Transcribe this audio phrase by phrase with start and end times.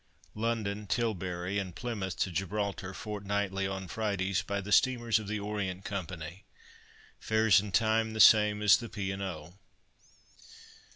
[0.33, 0.37] 5.
[0.37, 5.85] London (Tilbury) and Plymouth to Gibraltar, fortnightly, on Fridays, by the steamers of the "Orient
[5.85, 6.07] Co."
[7.19, 9.13] Fares and time the same as the "P.
[9.13, 9.59] & O."